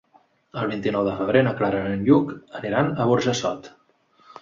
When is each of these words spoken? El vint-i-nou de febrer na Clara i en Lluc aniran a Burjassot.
El 0.61 0.69
vint-i-nou 0.71 1.05
de 1.09 1.13
febrer 1.19 1.45
na 1.49 1.53
Clara 1.61 1.83
i 1.85 1.93
en 1.99 2.03
Lluc 2.09 2.35
aniran 2.63 2.93
a 3.07 3.11
Burjassot. 3.15 3.75